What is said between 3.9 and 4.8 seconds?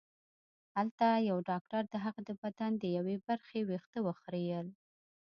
وخریل